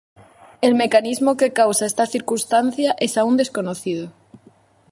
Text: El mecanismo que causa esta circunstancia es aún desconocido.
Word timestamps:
El 0.61 0.73
mecanismo 0.81 1.37
que 1.37 1.53
causa 1.53 1.85
esta 1.85 2.07
circunstancia 2.07 2.95
es 2.97 3.19
aún 3.19 3.37
desconocido. 3.37 4.11